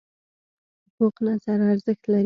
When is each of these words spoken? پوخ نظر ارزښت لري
پوخ 0.95 1.15
نظر 1.27 1.57
ارزښت 1.71 2.03
لري 2.11 2.19